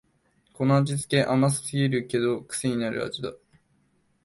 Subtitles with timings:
[0.53, 3.33] この味つけ、甘すぎるけどくせになる味だ